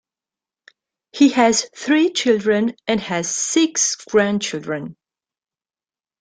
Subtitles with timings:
[1.11, 4.97] He has three children and has six grandchildren.